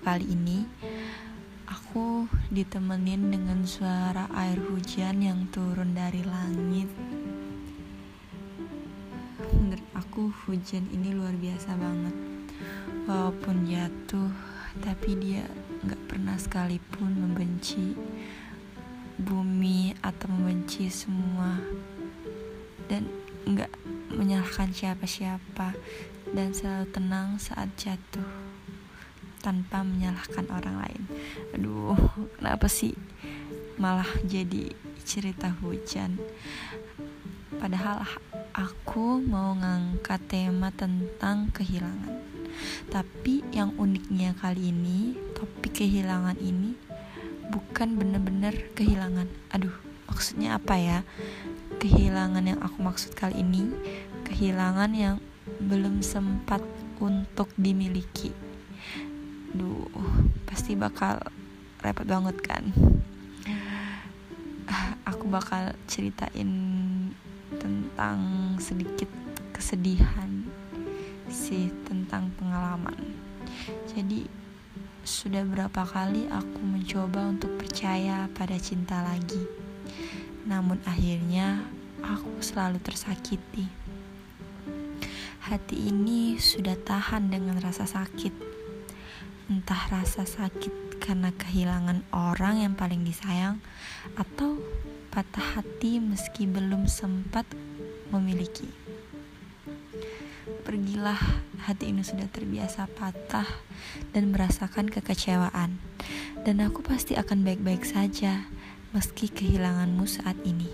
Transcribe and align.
kali 0.00 0.24
ini 0.32 0.58
Aku 1.90 2.26
ditemenin 2.54 3.34
dengan 3.34 3.66
suara 3.66 4.30
air 4.34 4.62
hujan 4.62 5.26
yang 5.26 5.50
turun 5.50 5.90
dari 5.90 6.22
langit. 6.22 6.86
Menurut 9.54 9.86
aku 9.98 10.30
hujan 10.46 10.86
ini 10.94 11.10
luar 11.10 11.34
biasa 11.34 11.74
banget. 11.74 12.14
Walaupun 13.10 13.66
jatuh 13.66 14.30
Tapi 14.82 15.18
dia 15.18 15.42
gak 15.82 15.98
pernah 16.06 16.38
sekalipun 16.38 17.10
membenci 17.10 17.98
Bumi 19.18 19.94
atau 20.02 20.30
membenci 20.30 20.90
semua. 20.90 21.58
Dan 22.86 23.10
gak 23.50 23.74
menyalahkan 24.14 24.70
siapa-siapa. 24.70 25.74
Dan 26.30 26.54
selalu 26.54 26.86
tenang 26.94 27.38
saat 27.42 27.74
jatuh 27.74 28.49
tanpa 29.40 29.80
menyalahkan 29.80 30.46
orang 30.52 30.76
lain. 30.84 31.02
Aduh, 31.56 31.96
kenapa 32.36 32.68
sih 32.68 32.92
malah 33.80 34.08
jadi 34.28 34.70
cerita 35.02 35.50
hujan? 35.64 36.20
Padahal 37.56 38.04
aku 38.54 39.20
mau 39.20 39.56
ngangkat 39.56 40.20
tema 40.28 40.70
tentang 40.70 41.50
kehilangan. 41.50 42.20
Tapi 42.92 43.40
yang 43.50 43.72
uniknya 43.80 44.36
kali 44.36 44.70
ini, 44.70 45.16
topik 45.32 45.80
kehilangan 45.80 46.36
ini 46.38 46.76
bukan 47.50 47.98
bener-bener 47.98 48.70
kehilangan. 48.78 49.26
Aduh, 49.50 49.74
maksudnya 50.06 50.56
apa 50.60 50.78
ya? 50.78 50.98
Kehilangan 51.80 52.44
yang 52.44 52.60
aku 52.60 52.78
maksud 52.84 53.16
kali 53.16 53.40
ini, 53.42 53.72
kehilangan 54.28 54.92
yang 54.94 55.16
belum 55.58 56.04
sempat 56.04 56.62
untuk 57.00 57.50
dimiliki. 57.56 58.49
Duh, 59.50 59.90
pasti 60.46 60.78
bakal 60.78 61.18
repot 61.82 62.06
banget 62.06 62.36
kan. 62.44 62.64
Aku 65.08 65.26
bakal 65.26 65.74
ceritain 65.90 66.50
tentang 67.58 68.18
sedikit 68.62 69.10
kesedihan 69.50 70.46
sih 71.30 71.70
tentang 71.84 72.30
pengalaman. 72.38 72.96
Jadi 73.90 74.26
sudah 75.02 75.42
berapa 75.42 75.82
kali 75.82 76.30
aku 76.30 76.60
mencoba 76.62 77.30
untuk 77.34 77.58
percaya 77.58 78.30
pada 78.32 78.54
cinta 78.56 79.02
lagi. 79.02 79.42
Namun 80.46 80.78
akhirnya 80.86 81.66
aku 82.02 82.38
selalu 82.38 82.78
tersakiti. 82.78 83.66
Hati 85.42 85.90
ini 85.90 86.38
sudah 86.38 86.78
tahan 86.78 87.34
dengan 87.34 87.58
rasa 87.58 87.82
sakit. 87.82 88.59
Entah 89.50 89.90
rasa 89.90 90.22
sakit 90.22 91.02
karena 91.02 91.34
kehilangan 91.34 92.06
orang 92.14 92.62
yang 92.62 92.78
paling 92.78 93.02
disayang 93.02 93.58
atau 94.14 94.62
patah 95.10 95.58
hati 95.58 95.98
meski 95.98 96.46
belum 96.46 96.86
sempat 96.86 97.42
memiliki. 98.14 98.70
Pergilah, 100.62 101.18
hati 101.66 101.90
ini 101.90 102.06
sudah 102.06 102.30
terbiasa 102.30 102.86
patah 102.94 103.50
dan 104.14 104.30
merasakan 104.30 104.86
kekecewaan. 104.86 105.82
Dan 106.46 106.62
aku 106.62 106.86
pasti 106.86 107.18
akan 107.18 107.42
baik-baik 107.42 107.82
saja 107.82 108.46
meski 108.94 109.26
kehilanganmu 109.26 110.06
saat 110.06 110.38
ini. 110.46 110.70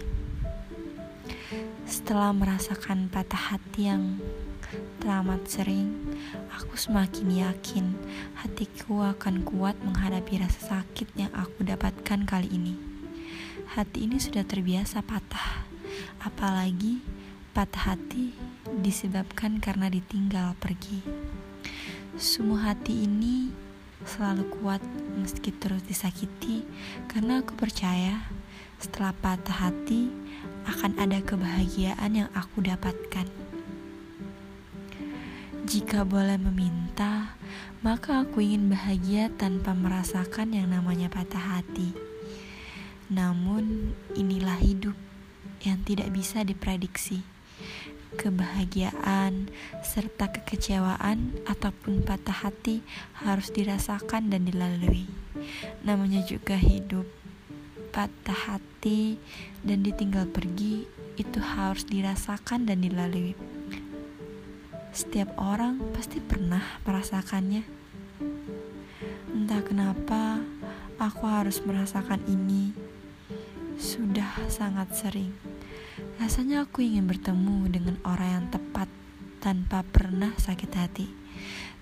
Setelah 1.89 2.37
merasakan 2.37 3.09
patah 3.09 3.57
hati 3.57 3.89
yang 3.89 4.21
teramat 4.99 5.47
sering, 5.47 5.93
aku 6.53 6.75
semakin 6.75 7.47
yakin 7.47 7.87
hatiku 8.43 9.07
akan 9.15 9.47
kuat 9.47 9.79
menghadapi 9.83 10.43
rasa 10.43 10.79
sakit 10.79 11.13
yang 11.15 11.33
aku 11.35 11.63
dapatkan 11.63 12.27
kali 12.27 12.49
ini. 12.51 12.75
Hati 13.73 14.07
ini 14.07 14.19
sudah 14.19 14.43
terbiasa 14.47 15.03
patah, 15.03 15.67
apalagi 16.23 17.03
patah 17.57 17.95
hati 17.97 18.37
disebabkan 18.83 19.63
karena 19.63 19.89
ditinggal 19.89 20.59
pergi. 20.59 21.01
Semua 22.17 22.73
hati 22.73 23.05
ini 23.05 23.53
selalu 24.05 24.49
kuat 24.61 24.83
meski 25.17 25.51
terus 25.51 25.83
disakiti 25.85 26.63
karena 27.09 27.41
aku 27.43 27.57
percaya 27.59 28.29
setelah 28.77 29.17
patah 29.17 29.69
hati 29.69 30.13
akan 30.69 30.99
ada 31.01 31.23
kebahagiaan 31.23 32.13
yang 32.13 32.31
aku 32.37 32.61
dapatkan. 32.61 33.46
Jika 35.67 36.07
boleh 36.07 36.39
meminta, 36.39 37.35
maka 37.83 38.23
aku 38.23 38.39
ingin 38.39 38.71
bahagia 38.71 39.35
tanpa 39.35 39.75
merasakan 39.75 40.55
yang 40.55 40.71
namanya 40.71 41.11
patah 41.11 41.59
hati. 41.59 41.91
Namun, 43.11 43.91
inilah 44.15 44.63
hidup 44.63 44.95
yang 45.67 45.83
tidak 45.83 46.15
bisa 46.15 46.47
diprediksi. 46.47 47.27
Kebahagiaan 48.15 49.51
serta 49.83 50.31
kekecewaan 50.31 51.35
ataupun 51.51 52.07
patah 52.07 52.47
hati 52.47 52.87
harus 53.19 53.51
dirasakan 53.51 54.31
dan 54.31 54.47
dilalui. 54.47 55.11
Namanya 55.83 56.23
juga 56.23 56.55
hidup. 56.55 57.11
Patah 57.91 58.55
hati 58.55 59.19
dan 59.67 59.83
ditinggal 59.83 60.31
pergi 60.31 60.87
itu 61.19 61.43
harus 61.43 61.83
dirasakan 61.91 62.71
dan 62.71 62.87
dilalui. 62.87 63.56
Setiap 64.97 65.37
orang 65.37 65.77
pasti 65.93 66.25
pernah 66.25 66.81
merasakannya. 66.89 67.69
Entah 69.29 69.61
kenapa 69.61 70.41
aku 70.97 71.29
harus 71.29 71.61
merasakan 71.61 72.25
ini. 72.25 72.73
Sudah 73.77 74.41
sangat 74.49 74.97
sering. 74.97 75.37
Rasanya 76.17 76.65
aku 76.65 76.81
ingin 76.81 77.05
bertemu 77.05 77.69
dengan 77.69 78.01
orang 78.09 78.41
yang 78.41 78.47
tepat 78.49 78.89
tanpa 79.45 79.85
pernah 79.85 80.33
sakit 80.41 80.73
hati. 80.73 81.13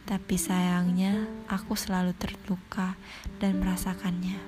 Tapi 0.03 0.35
sayangnya 0.35 1.31
aku 1.47 1.79
selalu 1.79 2.19
terluka 2.19 2.99
dan 3.39 3.63
merasakannya. 3.63 4.43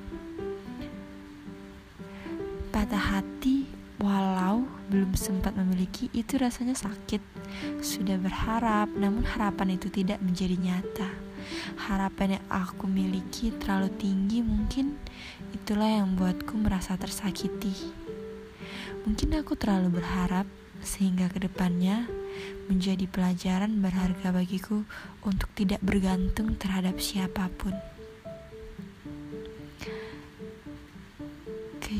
Patah 2.74 3.14
hati 3.14 3.70
walau 3.96 4.68
belum 4.92 5.16
sempat 5.16 5.56
memiliki 5.56 6.12
itu 6.12 6.36
rasanya 6.36 6.76
sakit 6.76 7.18
sudah 7.80 8.20
berharap, 8.20 8.92
namun 8.92 9.24
harapan 9.24 9.80
itu 9.80 9.88
tidak 9.88 10.20
menjadi 10.20 10.56
nyata. 10.58 11.10
Harapan 11.88 12.38
yang 12.38 12.44
aku 12.50 12.90
miliki 12.90 13.54
terlalu 13.56 13.88
tinggi, 13.96 14.42
mungkin 14.42 14.98
itulah 15.54 15.86
yang 15.86 16.12
membuatku 16.12 16.58
merasa 16.58 16.98
tersakiti. 16.98 17.72
Mungkin 19.06 19.38
aku 19.38 19.54
terlalu 19.54 20.02
berharap, 20.02 20.44
sehingga 20.82 21.30
ke 21.30 21.46
depannya 21.46 22.10
menjadi 22.66 23.06
pelajaran 23.06 23.78
berharga 23.78 24.34
bagiku 24.34 24.82
untuk 25.22 25.48
tidak 25.54 25.80
bergantung 25.80 26.58
terhadap 26.58 26.98
siapa 26.98 27.46
pun. 27.54 27.95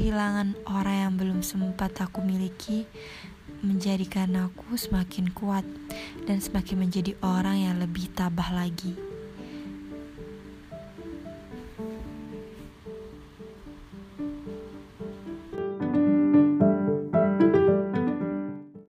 Kehilangan 0.06 0.54
orang 0.70 0.98
yang 1.02 1.14
belum 1.18 1.40
sempat 1.42 1.98
aku 1.98 2.22
miliki 2.22 2.86
menjadikan 3.66 4.38
aku 4.38 4.78
semakin 4.78 5.34
kuat 5.34 5.66
dan 6.30 6.38
semakin 6.38 6.86
menjadi 6.86 7.18
orang 7.26 7.66
yang 7.66 7.82
lebih 7.82 8.14
tabah 8.14 8.54
lagi. 8.54 8.94